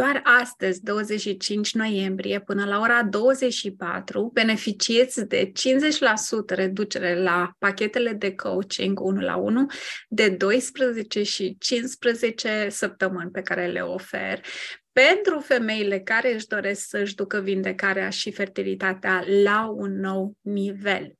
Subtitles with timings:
[0.00, 5.52] Doar astăzi, 25 noiembrie, până la ora 24, beneficiați de
[6.52, 9.66] 50% reducere la pachetele de coaching 1 la 1
[10.08, 14.40] de 12 și 15 săptămâni pe care le ofer
[14.92, 21.12] pentru femeile care își doresc să-și ducă vindecarea și fertilitatea la un nou nivel.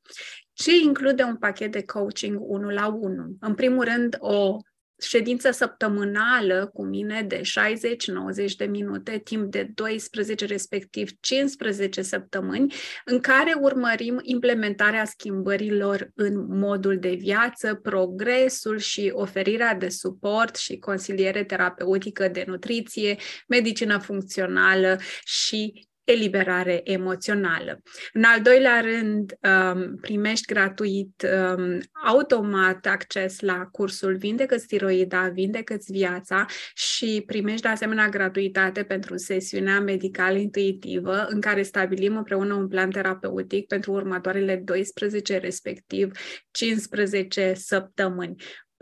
[0.53, 3.37] Ce include un pachet de coaching 1 la 1?
[3.41, 4.57] În primul rând, o
[5.03, 13.21] ședință săptămânală cu mine de 60-90 de minute, timp de 12, respectiv 15 săptămâni, în
[13.21, 21.45] care urmărim implementarea schimbărilor în modul de viață, progresul și oferirea de suport și consiliere
[21.45, 23.17] terapeutică de nutriție,
[23.48, 27.82] medicină funcțională și eliberare emoțională.
[28.13, 35.92] În al doilea rând, um, primești gratuit um, automat acces la cursul Vindecă-ți tiroida, Vindecă-ți
[35.92, 42.69] viața și primești de asemenea gratuitate pentru sesiunea medicală intuitivă în care stabilim împreună un
[42.69, 46.11] plan terapeutic pentru următoarele 12, respectiv
[46.51, 48.34] 15 săptămâni.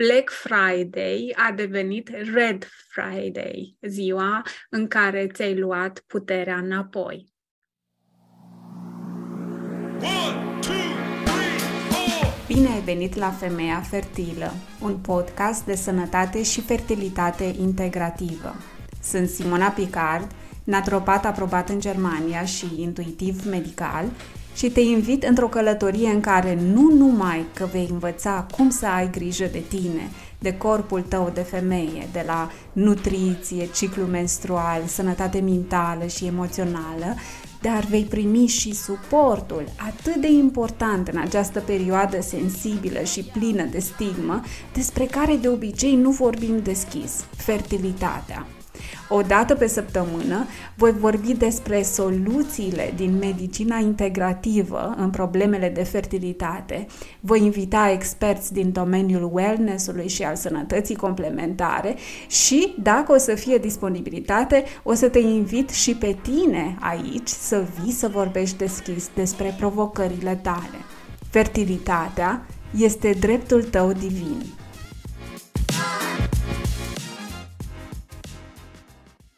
[0.07, 7.33] Black Friday a devenit Red Friday, ziua în care ți-ai luat puterea înapoi.
[10.01, 10.73] One, two,
[11.91, 18.55] three, Bine ai venit la Femeia Fertilă, un podcast de sănătate și fertilitate integrativă.
[19.03, 20.31] Sunt Simona Picard,
[20.69, 24.05] naturopat aprobat în Germania și intuitiv medical
[24.55, 29.11] și te invit într-o călătorie în care nu numai că vei învăța cum să ai
[29.11, 36.07] grijă de tine, de corpul tău de femeie, de la nutriție, ciclu menstrual, sănătate mentală
[36.07, 37.15] și emoțională,
[37.63, 43.79] dar vei primi și suportul atât de important în această perioadă sensibilă și plină de
[43.79, 44.41] stigmă,
[44.73, 48.47] despre care de obicei nu vorbim deschis, fertilitatea.
[49.09, 56.87] O dată pe săptămână voi vorbi despre soluțiile din medicina integrativă în problemele de fertilitate.
[57.21, 61.97] Voi invita experți din domeniul wellness-ului și al sănătății complementare
[62.29, 67.65] și, dacă o să fie disponibilitate, o să te invit și pe tine aici să
[67.83, 70.79] vii să vorbești deschis despre provocările tale.
[71.31, 72.47] Fertilitatea
[72.77, 74.43] este dreptul tău divin.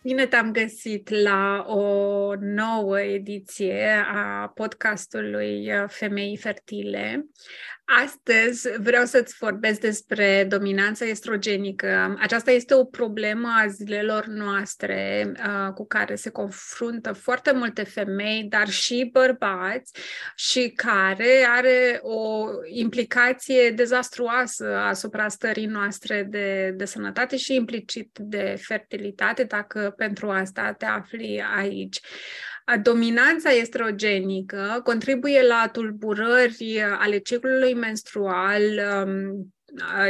[0.03, 7.27] Bine te-am găsit la o nouă ediție a podcastului Femei Fertile.
[7.99, 12.17] Astăzi vreau să-ți vorbesc despre dominanța estrogenică.
[12.19, 18.47] Aceasta este o problemă a zilelor noastre uh, cu care se confruntă foarte multe femei,
[18.49, 19.93] dar și bărbați
[20.35, 28.57] și care are o implicație dezastruoasă asupra stării noastre de, de sănătate și implicit de
[28.61, 32.01] fertilitate, dacă pentru asta te afli aici.
[32.77, 38.63] Dominanța estrogenică contribuie la tulburări ale ciclului menstrual,
[39.05, 39.55] um,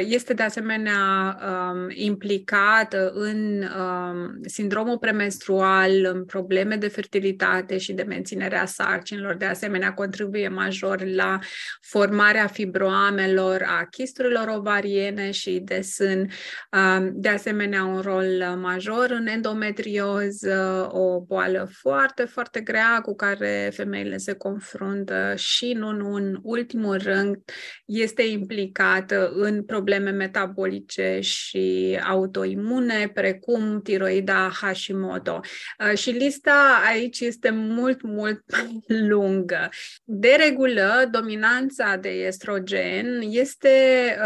[0.06, 8.02] este de asemenea um, implicată în um, sindromul premenstrual, în probleme de fertilitate și de
[8.02, 9.34] menținere a sarcinilor.
[9.34, 11.38] De asemenea, contribuie major la
[11.80, 16.30] formarea fibroamelor, a chisturilor ovariene și de sân.
[16.72, 23.70] Um, de asemenea, un rol major în endometrioză, o boală foarte, foarte grea cu care
[23.74, 27.36] femeile se confruntă și, nu în ultimul rând,
[27.84, 35.40] este implicată în în probleme metabolice și autoimune, precum tiroida Hashimoto.
[35.90, 38.42] Uh, și lista aici este mult, mult
[39.08, 39.68] lungă.
[40.04, 43.68] De regulă, dominanța de estrogen este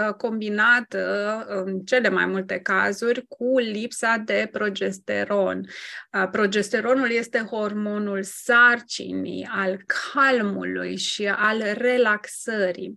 [0.08, 5.60] uh, combinată în cele mai multe cazuri cu lipsa de progesteron.
[6.12, 9.80] Uh, progesteronul este hormonul sarcinii, al
[10.12, 12.96] calmului și al relaxării.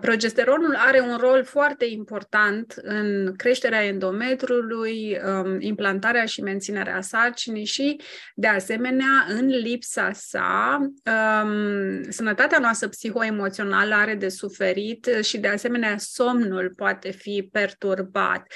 [0.00, 7.96] Progesteronul are un rol foarte important în creșterea endometrului, um, implantarea și menținerea sarcinii și,
[8.34, 15.94] de asemenea, în lipsa sa, um, sănătatea noastră psihoemoțională are de suferit și, de asemenea,
[15.98, 18.46] somnul poate fi perturbat.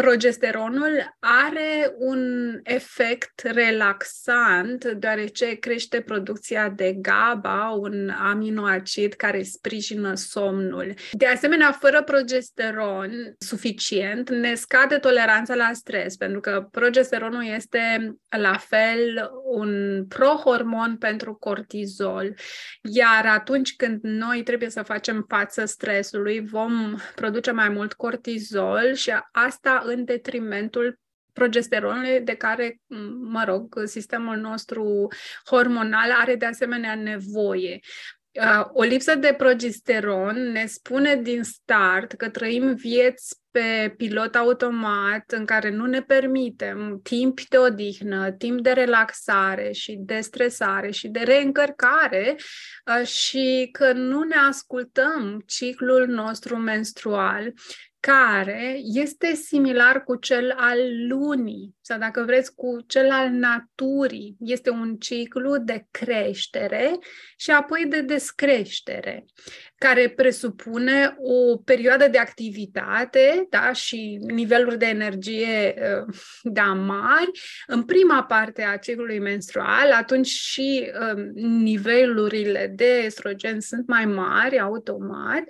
[0.00, 10.94] Progesteronul are un efect relaxant, deoarece crește producția de GABA, un aminoacid care sprijină somnul.
[11.12, 18.56] De asemenea, fără progesteron suficient, ne scade toleranța la stres, pentru că progesteronul este la
[18.56, 22.34] fel un prohormon pentru cortizol.
[22.82, 29.12] Iar atunci când noi trebuie să facem față stresului, vom produce mai mult cortizol și
[29.32, 30.98] asta în detrimentul
[31.32, 32.80] progesteronului de care,
[33.20, 35.08] mă rog, sistemul nostru
[35.44, 37.80] hormonal are de asemenea nevoie.
[38.32, 45.32] Uh, o lipsă de progesteron ne spune din start că trăim vieți pe pilot automat
[45.32, 51.08] în care nu ne permitem timp de odihnă, timp de relaxare și de stresare și
[51.08, 57.52] de reîncărcare uh, și că nu ne ascultăm ciclul nostru menstrual
[58.00, 64.36] care este similar cu cel al lunii sau dacă vreți cu cel al naturii.
[64.40, 66.98] Este un ciclu de creștere
[67.36, 69.24] și apoi de descreștere,
[69.74, 77.30] care presupune o perioadă de activitate da, și niveluri de energie uh, da, mari
[77.66, 81.30] în prima parte a ciclului menstrual, atunci și um,
[81.62, 85.42] nivelurile de estrogen sunt mai mari automat,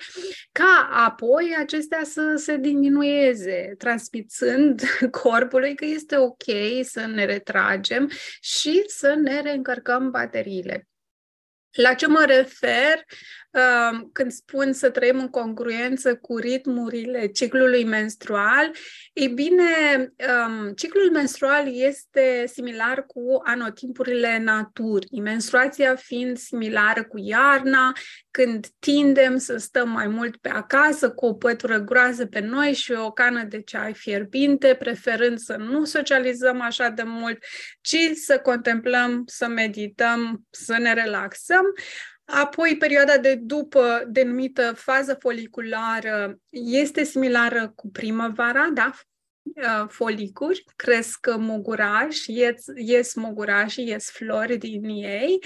[0.52, 4.82] ca apoi acestea să se diminueze, transmițând
[5.22, 6.44] corpului că este ok
[6.82, 8.10] să ne retragem
[8.40, 10.88] și să ne reîncărcăm bateriile.
[11.70, 13.04] La ce mă refer
[14.12, 18.70] când spun să trăim în congruență cu ritmurile ciclului menstrual,
[19.12, 19.64] e bine,
[20.46, 27.92] um, ciclul menstrual este similar cu anotimpurile naturii, menstruația fiind similară cu iarna,
[28.30, 32.92] când tindem să stăm mai mult pe acasă cu o pătură groasă pe noi și
[32.92, 37.38] o cană de ceai fierbinte, preferând să nu socializăm așa de mult,
[37.80, 41.64] ci să contemplăm, să medităm, să ne relaxăm.
[42.30, 48.90] Apoi, perioada de după, denumită fază foliculară, este similară cu primăvara, da?
[49.42, 55.38] Uh, folicuri, cresc mogurași, ies, ies mogurași, ies flori din ei.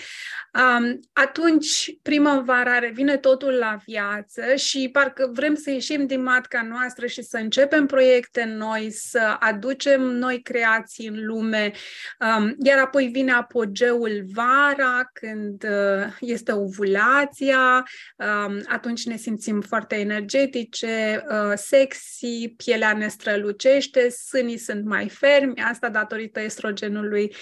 [0.53, 7.07] Um, atunci primăvara revine totul la viață și parcă vrem să ieșim din matca noastră
[7.07, 11.73] și să începem proiecte noi, să aducem noi creații în lume.
[12.21, 17.85] Um, iar apoi vine apogeul vara, când uh, este ovulația,
[18.17, 25.09] um, atunci ne simțim foarte energetice, uh, sexy, pielea ne strălucește, crește, sânii sunt mai
[25.09, 27.35] fermi, asta datorită estrogenului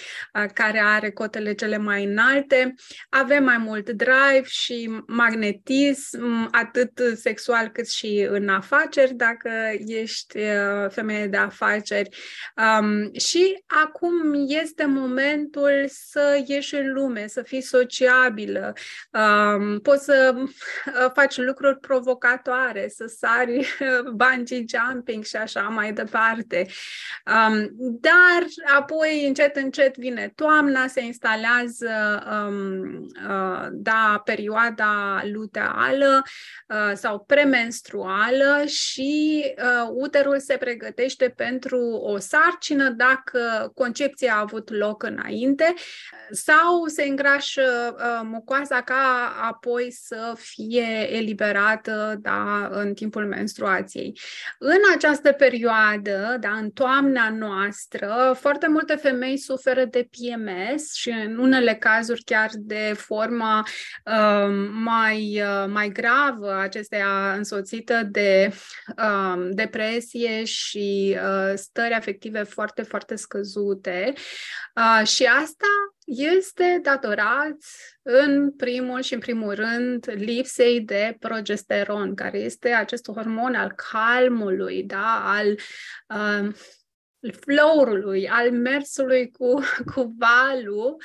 [0.53, 2.73] care are cotele cele mai înalte.
[3.09, 9.49] Avem mai mult drive și magnetism, atât sexual cât și în afaceri, dacă
[9.85, 10.39] ești
[10.89, 12.09] femeie de afaceri.
[12.55, 18.73] Um, și acum este momentul să ieși în lume, să fii sociabilă,
[19.11, 20.35] um, poți să
[21.13, 23.67] faci lucruri provocatoare, să sari
[24.13, 26.67] bungee jumping și așa mai departe departe.
[27.25, 27.69] Um,
[28.01, 28.45] dar
[28.77, 36.21] apoi, încet, încet vine toamna, se instalează um, uh, da, perioada luteală
[36.67, 44.69] uh, sau premenstruală și uh, uterul se pregătește pentru o sarcină dacă concepția a avut
[44.69, 45.73] loc înainte
[46.31, 54.19] sau se îngrașă uh, mucoasa ca apoi să fie eliberată da, în timpul menstruației.
[54.59, 61.37] În această perioadă, da, în toamna noastră, foarte multe femei suferă de PMS și în
[61.37, 63.59] unele cazuri chiar de forma
[64.05, 68.53] uh, mai, uh, mai gravă, acestea însoțită de
[68.97, 74.13] uh, depresie și uh, stări afective foarte, foarte scăzute.
[74.75, 75.67] Uh, și asta
[76.05, 77.57] este datorat
[78.01, 84.83] în primul și în primul rând lipsei de progesteron, care este acest hormon al calmului,
[84.83, 85.59] da, al
[86.15, 86.53] uh,
[87.31, 89.53] flow-ului, al mersului cu,
[89.93, 90.97] cu valul.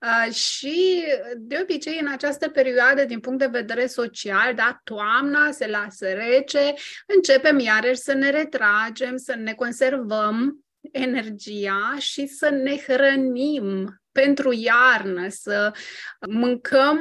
[0.00, 1.04] Uh, și
[1.36, 6.74] de obicei în această perioadă, din punct de vedere social, da, toamna se lasă rece,
[7.06, 15.28] începem iarăși să ne retragem, să ne conservăm energia și să ne hrănim pentru iarnă,
[15.28, 15.72] să
[16.28, 17.00] mâncăm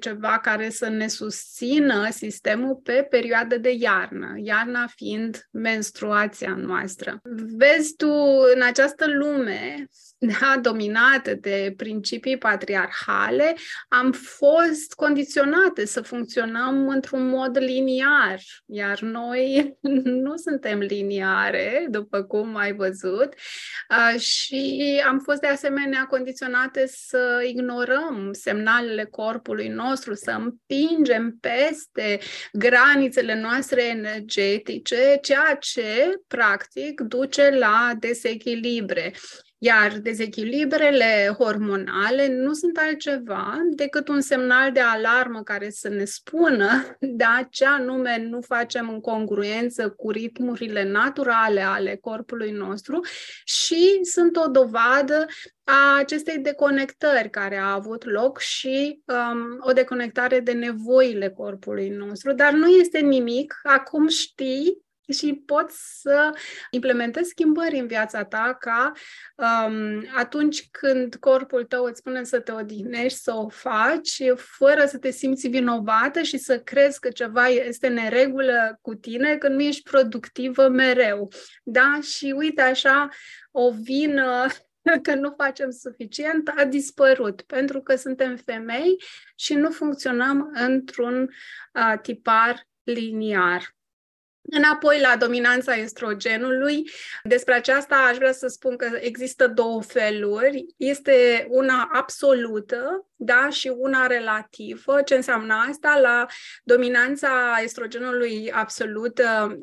[0.00, 7.20] ceva care să ne susțină sistemul pe perioada de iarnă, iarna fiind menstruația noastră.
[7.56, 8.10] Vezi tu,
[8.54, 9.88] în această lume
[10.40, 13.56] da, dominată de principii patriarhale,
[13.88, 19.74] am fost condiționate să funcționăm într-un mod liniar, iar noi
[20.24, 23.34] nu suntem liniare, după cum ai văzut,
[24.18, 32.18] și am fost de asemenea condiționate să ignorăm semnalele corpului nostru, să împingem peste
[32.52, 39.12] granițele noastre energetice, ceea ce, practic, duce la desechilibre.
[39.64, 46.68] Iar dezechilibrele hormonale nu sunt altceva decât un semnal de alarmă care să ne spună
[47.20, 53.00] da, ce anume nu facem în congruență cu ritmurile naturale ale corpului nostru
[53.44, 55.26] și sunt o dovadă
[55.64, 62.32] a acestei deconectări care a avut loc și um, o deconectare de nevoile corpului nostru.
[62.32, 66.30] Dar nu este nimic, acum știi și poți să
[66.70, 68.92] implementezi schimbări în viața ta ca
[69.36, 74.98] um, atunci când corpul tău îți spune să te odihnești, să o faci, fără să
[74.98, 79.82] te simți vinovată și să crezi că ceva este neregulă cu tine, că nu ești
[79.82, 81.32] productivă mereu.
[81.62, 81.98] Da?
[82.02, 83.08] Și uite așa,
[83.50, 84.46] o vină
[85.02, 89.02] că nu facem suficient, a dispărut, pentru că suntem femei
[89.36, 91.30] și nu funcționăm într-un
[91.74, 93.74] uh, tipar liniar.
[94.42, 96.90] Înapoi la dominanța estrogenului,
[97.22, 100.66] despre aceasta aș vrea să spun că există două feluri.
[100.76, 105.02] Este una absolută, da, și una relativă.
[105.02, 105.98] Ce înseamnă asta?
[106.02, 106.26] La
[106.62, 107.28] dominanța
[107.62, 109.58] estrogenului absolută,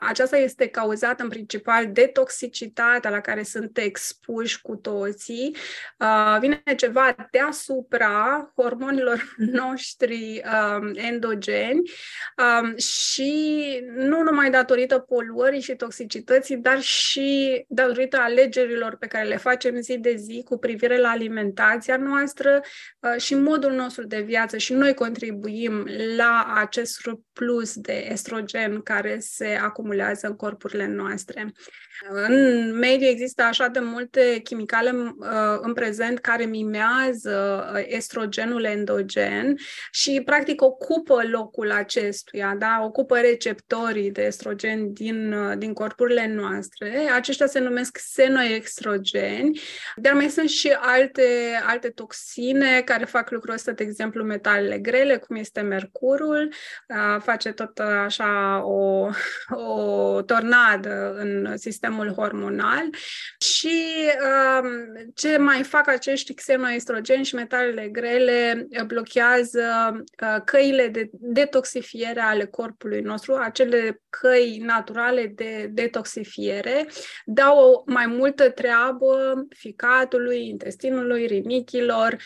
[0.00, 5.56] aceasta este cauzată în principal de toxicitatea la care sunt expuși cu toții.
[6.40, 10.42] Vine ceva deasupra hormonilor noștri
[10.94, 11.82] endogeni
[12.76, 13.32] și
[13.94, 19.98] nu numai datorită poluării și toxicității, dar și datorită alegerilor pe care le facem zi
[19.98, 22.60] de zi cu privire la alimentația noastră
[23.00, 29.18] uh, și modul nostru de viață și noi contribuim la acest surplus de estrogen care
[29.20, 31.52] se acumulează în corpurile noastre.
[32.08, 39.56] În mediu există așa de multe chimicale uh, în prezent care mimează uh, estrogenul endogen
[39.90, 42.80] și practic ocupă locul acestuia, da?
[42.84, 47.08] ocupă receptorii de estrogen din, uh, din corpurile noastre.
[47.14, 49.60] Aceștia se numesc senoestrogeni,
[49.96, 55.16] dar mai sunt și alte, alte toxine care fac lucrul ăsta, de exemplu metalele grele,
[55.16, 56.52] cum este mercurul,
[57.18, 59.08] face tot așa o,
[59.66, 62.90] o tornadă în sistemul sistemul hormonal.
[63.38, 63.84] Și
[64.20, 64.70] uh,
[65.14, 73.00] ce mai fac acești xenoestrogeni și metalele grele blochează uh, căile de detoxifiere ale corpului
[73.00, 76.86] nostru, acele căi naturale de detoxifiere,
[77.24, 82.16] dau mai multă treabă ficatului, intestinului, rinichilor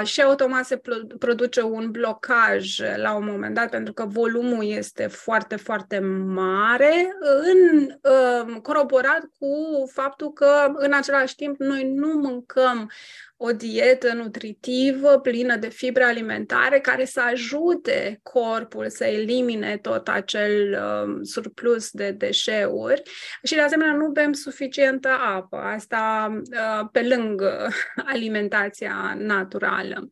[0.00, 0.80] uh, și automat se
[1.18, 7.90] produce un blocaj la un moment dat pentru că volumul este foarte, foarte mare în
[8.02, 9.48] uh, coroborat cu
[9.92, 12.90] faptul că în același timp noi nu mâncăm
[13.40, 20.72] o dietă nutritivă plină de fibre alimentare care să ajute corpul să elimine tot acel
[20.72, 23.02] uh, surplus de deșeuri
[23.42, 27.68] și de asemenea nu bem suficientă apă, asta uh, pe lângă
[28.12, 30.08] alimentația naturală.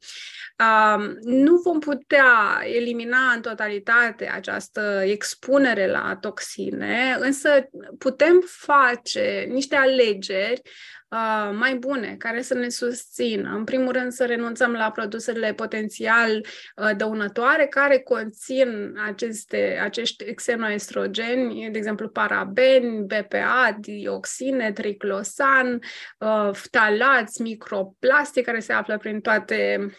[0.59, 7.68] Uh, nu vom putea elimina în totalitate această expunere la toxine, însă
[7.99, 10.62] putem face niște alegeri
[11.09, 13.55] uh, mai bune, care să ne susțină.
[13.57, 16.47] În primul rând să renunțăm la produsele potențial
[16.77, 25.81] uh, dăunătoare care conțin aceste, acești xenoestrogeni, de exemplu parabeni, BPA, dioxine, triclosan,
[26.19, 29.91] uh, ftalați, microplastic care se află prin toate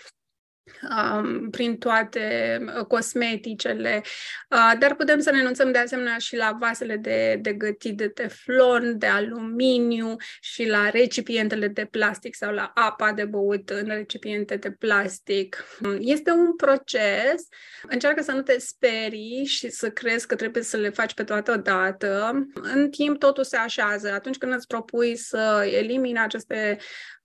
[0.92, 4.02] um, prin toate uh, cosmeticele,
[4.50, 8.08] uh, dar putem să ne renunțăm de asemenea și la vasele de, de gătit de
[8.08, 14.56] teflon, de aluminiu și la recipientele de plastic sau la apa de băut în recipiente
[14.56, 15.66] de plastic.
[16.00, 17.48] Este un proces,
[17.88, 21.52] încearcă să nu te sperii și să crezi că trebuie să le faci pe toată
[21.52, 22.46] odată.
[22.54, 24.12] În timp totul se așează.
[24.12, 26.78] Atunci când îți propui să elimini aceste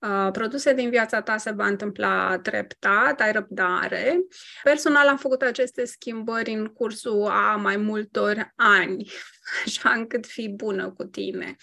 [0.09, 4.21] Uh, produse din viața ta se va întâmpla treptat, ai răbdare.
[4.63, 9.11] Personal am făcut aceste schimbări în cursul a mai multor ani,
[9.65, 11.57] așa încât fi bună cu tine.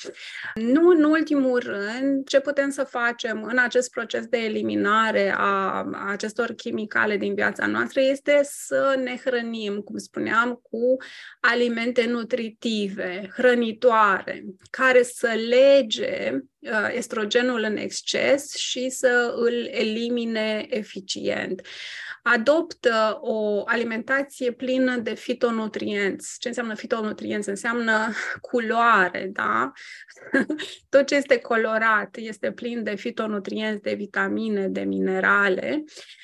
[0.56, 6.52] Nu în ultimul rând, ce putem să facem în acest proces de eliminare a acestor
[6.52, 10.96] chimicale din viața noastră este să ne hrănim, cum spuneam, cu
[11.40, 16.59] alimente nutritive, hrănitoare, care să lege Uh,
[16.94, 21.62] estrogenul în exces și să îl elimine eficient.
[22.24, 26.40] Adoptă o alimentație plină de fitonutrienți.
[26.40, 27.50] Ce înseamnă fitonutrienți?
[27.50, 28.14] Înseamnă
[28.50, 29.72] culoare, da?
[30.90, 35.84] Tot ce este colorat este plin de fitonutrienți, de vitamine, de minerale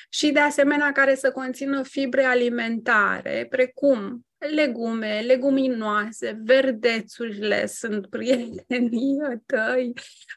[0.10, 9.94] și de asemenea care să conțină fibre alimentare, precum legume, leguminoase, verdețurile sunt prietenii tăi,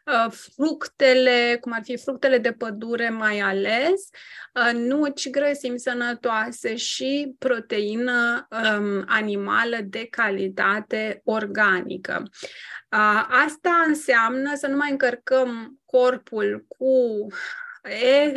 [0.07, 4.09] uh, fructele, cum ar fi fructele de pădure mai ales,
[4.55, 12.23] uh, nuci, grăsimi sănătoase și proteină um, animală de calitate organică.
[12.93, 17.27] Uh, asta înseamnă să nu mai încărcăm corpul cu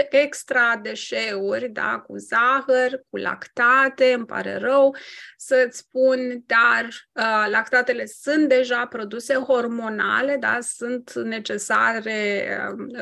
[0.10, 4.96] extra deșeuri, da, cu zahăr, cu lactate, îmi pare rău
[5.38, 12.48] să-ți spun, dar uh, lactatele sunt deja produse hormonale, da, sunt necesare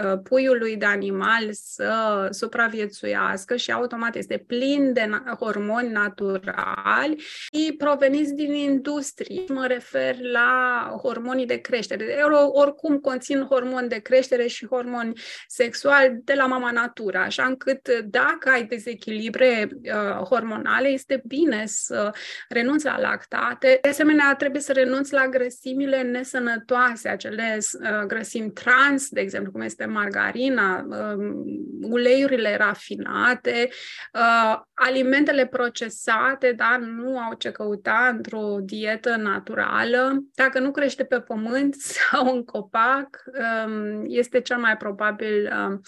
[0.04, 7.76] uh, puiului de animal să supraviețuiască și automat este plin de na- hormoni naturali și
[7.78, 9.44] proveniți din industrie.
[9.48, 12.24] Mă refer la hormonii de creștere.
[12.52, 18.50] Oricum conțin hormoni de creștere și hormoni sexuali de la mama natura, așa încât dacă
[18.50, 22.12] ai dezechilibre uh, hormonale, este bine să
[22.50, 23.78] renunți la lactate.
[23.82, 29.62] De asemenea, trebuie să renunți la grăsimile nesănătoase, acele uh, grăsimi trans, de exemplu, cum
[29.62, 31.34] este margarina, uh,
[31.82, 33.70] uleiurile rafinate,
[34.14, 40.24] uh, alimentele procesate, da, nu au ce căuta într-o dietă naturală.
[40.36, 43.24] Dacă nu crește pe pământ sau în copac,
[43.66, 45.80] um, este cel mai probabil um, Uh,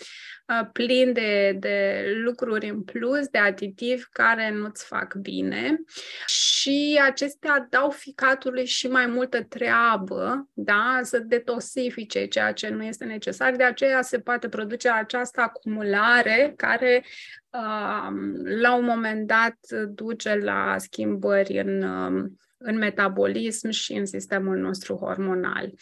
[0.72, 5.80] plin de, de lucruri în plus, de aditivi care nu-ți fac bine
[6.26, 13.06] și acestea dau ficatului și mai multă treabă, da, să detosifice ceea ce nu este
[13.06, 17.04] necesar, de aceea se poate produce această acumulare care
[17.50, 18.08] uh,
[18.44, 19.58] la un moment dat
[19.88, 25.74] duce la schimbări în, uh, în metabolism și în sistemul nostru hormonal.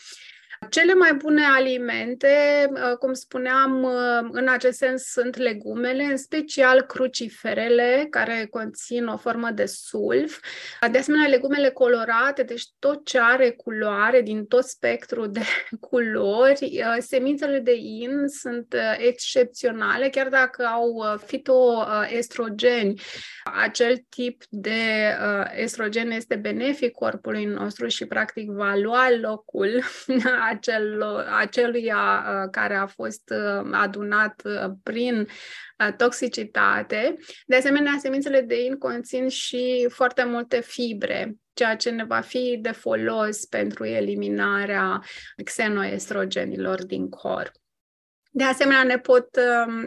[0.70, 2.28] Cele mai bune alimente,
[2.72, 9.18] uh, cum spuneam, uh, în acest sens sunt legumele, în special cruciferele, care conțin o
[9.18, 10.40] formă de sulf.
[10.92, 15.42] De asemenea, legumele colorate, deci tot ce are culoare din tot spectrul de
[15.90, 16.84] culori.
[16.86, 23.02] Uh, semințele de in sunt excepționale, chiar dacă au fitoestrogeni.
[23.44, 24.80] Acel tip de
[25.56, 29.84] estrogen este benefic corpului nostru și, practic, va lua locul
[30.50, 31.04] acel,
[31.40, 35.28] aceluia uh, care a fost uh, adunat uh, prin
[35.98, 37.16] toxicitate.
[37.46, 42.58] De asemenea, semințele de in conțin și foarte multe fibre, ceea ce ne va fi
[42.62, 45.04] de folos pentru eliminarea
[45.44, 47.52] xenoestrogenilor din corp.
[48.32, 49.30] De asemenea, ne pot,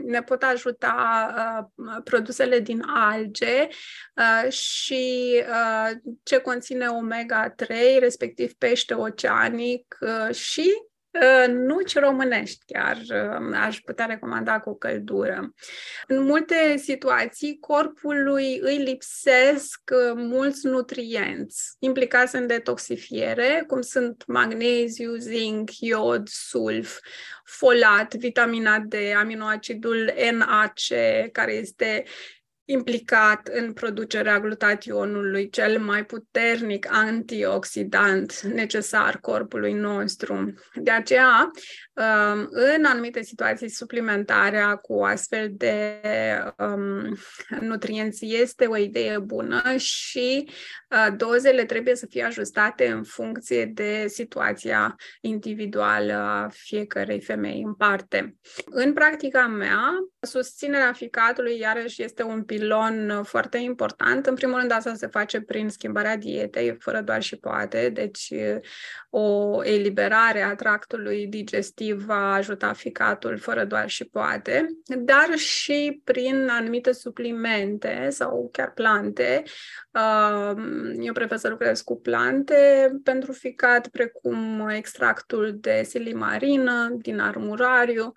[0.04, 1.34] ne pot ajuta
[1.74, 3.68] uh, produsele din alge
[4.16, 5.90] uh, și uh,
[6.22, 7.66] ce conține omega-3,
[7.98, 9.98] respectiv pește oceanic
[10.32, 10.72] și
[11.48, 12.98] nuci românești chiar
[13.54, 15.54] aș putea recomanda cu căldură.
[16.06, 19.80] În multe situații, corpului îi lipsesc
[20.14, 26.98] mulți nutrienți implicați în detoxifiere, cum sunt magneziu, zinc, iod, sulf,
[27.44, 30.78] folat, vitamina D, aminoacidul NAC,
[31.32, 32.04] care este
[32.64, 40.54] implicat în producerea glutationului, cel mai puternic antioxidant necesar corpului nostru.
[40.74, 41.50] De aceea,
[41.92, 46.00] um, în anumite situații, suplimentarea cu astfel de
[46.58, 47.16] um,
[47.60, 50.48] nutrienți este o idee bună și
[50.90, 57.74] uh, dozele trebuie să fie ajustate în funcție de situația individuală a fiecărei femei în
[57.74, 58.36] parte.
[58.64, 64.26] În practica mea, susținerea ficatului iarăși este un pilon uh, foarte important.
[64.26, 67.88] În primul rând, asta se face prin schimbarea dietei, fără doar și poate.
[67.88, 68.60] Deci, uh,
[69.10, 76.48] o eliberare a tractului digestiv va ajuta ficatul fără doar și poate, dar și prin
[76.50, 79.42] anumite suplimente sau chiar plante.
[79.90, 80.62] Uh,
[81.00, 88.12] eu prefer să lucrez cu plante pentru ficat, precum extractul de silimarină din armurariu,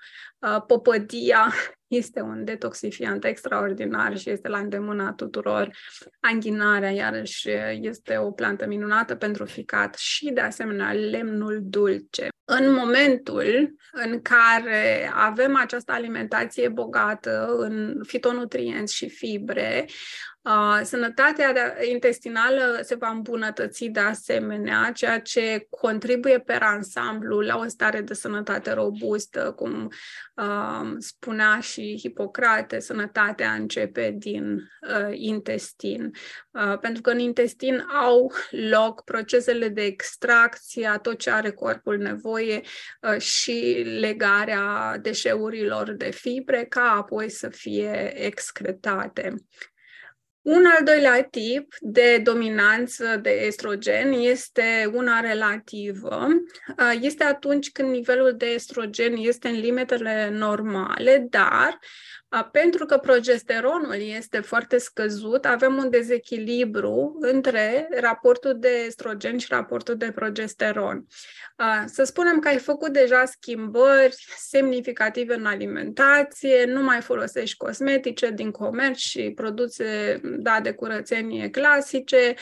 [0.67, 1.53] popădia
[1.87, 5.77] este un detoxifiant extraordinar și este la îndemâna tuturor.
[6.19, 7.49] Anghinarea, iarăși,
[7.81, 12.27] este o plantă minunată pentru ficat și, de asemenea, lemnul dulce.
[12.45, 19.85] În momentul în care avem această alimentație bogată în fitonutrienți și fibre,
[20.45, 27.67] Uh, sănătatea intestinală se va îmbunătăți de asemenea, ceea ce contribuie pe ansamblu la o
[27.67, 29.91] stare de sănătate robustă, cum
[30.35, 36.11] uh, spunea și Hipocrate, sănătatea începe din uh, intestin.
[36.51, 38.31] Uh, pentru că în intestin au
[38.69, 46.11] loc procesele de extracție a tot ce are corpul nevoie uh, și legarea deșeurilor de
[46.11, 49.35] fibre ca apoi să fie excretate.
[50.45, 56.27] Un al doilea tip de dominanță de estrogen este una relativă.
[57.01, 61.79] Este atunci când nivelul de estrogen este în limitele normale, dar
[62.43, 69.95] pentru că progesteronul este foarte scăzut, avem un dezechilibru între raportul de estrogen și raportul
[69.95, 71.05] de progesteron.
[71.85, 78.51] Să spunem că ai făcut deja schimbări semnificative în alimentație, nu mai folosești cosmetice din
[78.51, 82.33] comerț și produse da, de curățenie clasice,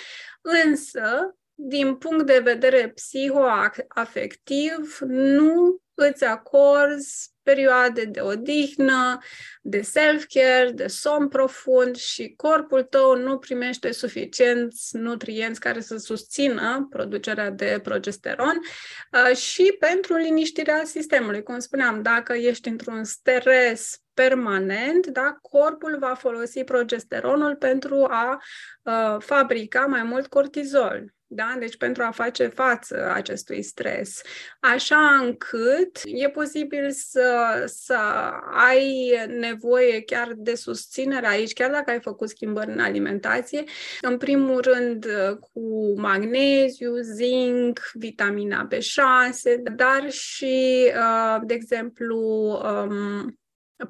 [0.42, 9.18] însă din punct de vedere psihoafectiv, nu îți acorzi perioade de odihnă,
[9.62, 16.88] de self-care, de somn profund și corpul tău nu primește suficienți nutrienți care să susțină
[16.90, 18.60] producerea de progesteron
[19.12, 21.44] uh, și pentru liniștirea sistemului.
[21.44, 28.42] Cum spuneam, dacă ești într-un stres permanent, da, corpul va folosi progesteronul pentru a
[28.82, 31.56] uh, fabrica mai mult cortizol da?
[31.60, 34.22] Deci pentru a face față acestui stres.
[34.60, 37.98] Așa încât e posibil să, să
[38.52, 43.64] ai nevoie chiar de susținere aici, chiar dacă ai făcut schimbări în alimentație,
[44.02, 45.08] în primul rând
[45.40, 52.18] cu magneziu, zinc, vitamina B6, dar și, uh, de exemplu,
[52.64, 53.38] um,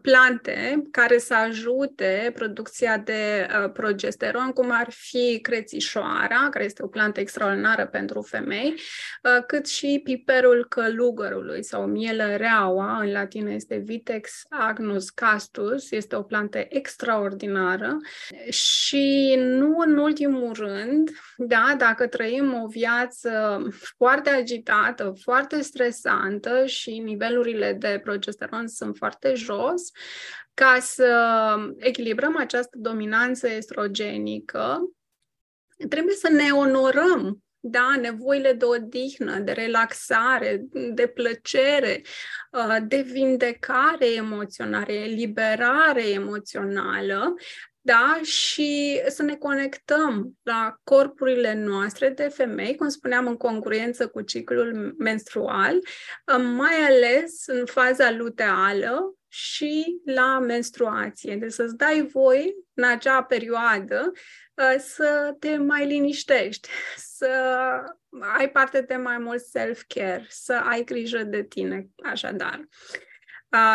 [0.01, 6.87] plante care să ajute producția de uh, progesteron, cum ar fi crețișoara, care este o
[6.87, 14.41] plantă extraordinară pentru femei, uh, cât și piperul călugărului sau mielăreaua, în latină este Vitex
[14.49, 17.97] agnus castus, este o plantă extraordinară.
[18.49, 23.61] Și nu în ultimul rând, da, dacă trăim o viață
[23.97, 29.91] foarte agitată, foarte stresantă și nivelurile de progesteron sunt foarte jos, jos,
[30.53, 34.79] ca să echilibrăm această dominanță estrogenică,
[35.89, 40.61] trebuie să ne onorăm da, nevoile de odihnă, de relaxare,
[40.93, 42.01] de plăcere,
[42.51, 47.33] uh, de vindecare emoțională, eliberare emoțională,
[47.85, 54.21] da, și să ne conectăm la corpurile noastre de femei, cum spuneam, în congruență cu
[54.21, 61.35] ciclul menstrual, uh, mai ales în faza luteală, și la menstruație.
[61.35, 64.11] Deci să-ți dai voi în acea perioadă
[64.53, 66.69] uh, să te mai liniștești,
[67.17, 67.29] să
[68.37, 72.59] ai parte de mai mult self-care, să ai grijă de tine, așadar.
[72.59, 73.12] Uh,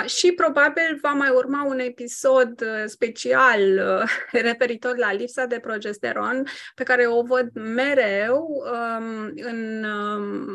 [0.07, 4.11] și probabil va mai urma un episod uh, special uh,
[4.43, 10.47] referitor la lipsa de progesteron, pe care o văd mereu um, în um,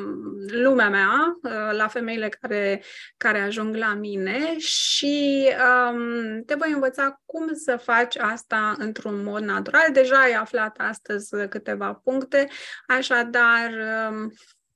[0.47, 2.83] lumea mea, uh, la femeile care,
[3.17, 5.47] care ajung la mine și
[5.91, 9.87] um, te voi învăța cum să faci asta într-un mod natural.
[9.91, 12.47] Deja ai aflat astăzi câteva puncte,
[12.87, 13.71] așadar
[14.09, 14.33] um,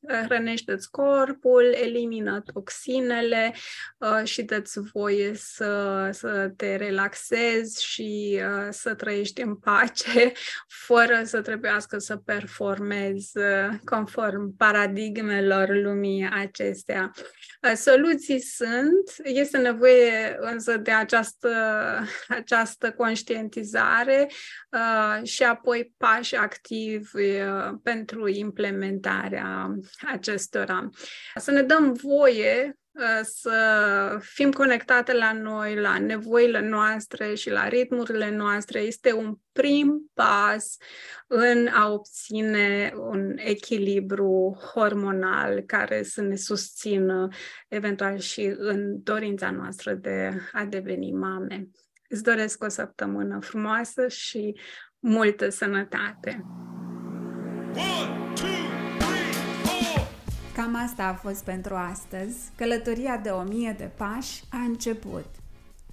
[0.07, 3.53] hrănește-ți corpul, elimină toxinele
[3.97, 10.31] uh, și dă-ți voie să, să te relaxezi și uh, să trăiești în pace,
[10.87, 17.11] fără să trebuiască să performezi uh, conform paradigmelor lumii acestea.
[17.71, 21.49] Uh, soluții sunt, este nevoie însă de această,
[22.27, 24.29] această conștientizare
[24.71, 29.75] uh, și apoi pași activi uh, pentru implementarea
[30.07, 30.89] acestora.
[31.35, 32.86] Să ne dăm voie uh,
[33.21, 40.11] să fim conectate la noi, la nevoile noastre și la ritmurile noastre, este un prim
[40.13, 40.77] pas
[41.27, 47.27] în a obține un echilibru hormonal care să ne susțină
[47.67, 51.67] eventual și în dorința noastră de a deveni mame.
[52.09, 54.59] Îți doresc o săptămână frumoasă și
[54.99, 56.45] multă sănătate!
[57.77, 58.26] One, two.
[60.57, 62.37] Cam asta a fost pentru astăzi.
[62.55, 65.25] Călătoria de o mie de pași a început.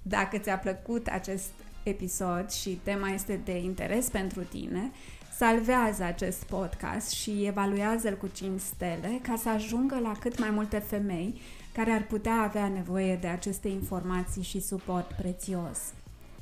[0.01, 1.49] Dacă ți-a plăcut acest
[1.83, 4.91] episod și tema este de interes pentru tine,
[5.37, 10.79] salvează acest podcast și evaluează-l cu 5 stele ca să ajungă la cât mai multe
[10.79, 11.41] femei
[11.73, 15.79] care ar putea avea nevoie de aceste informații și suport prețios.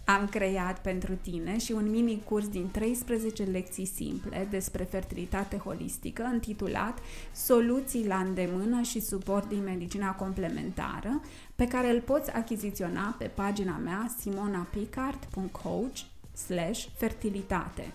[0.06, 6.30] Am creat pentru tine și un mini curs din 13 lecții simple despre fertilitate holistică
[6.34, 7.00] intitulat
[7.32, 11.22] Soluții la îndemână și suport din medicina complementară,
[11.56, 15.98] pe care îl poți achiziționa pe pagina mea simonapicard.coach
[16.98, 17.94] fertilitate.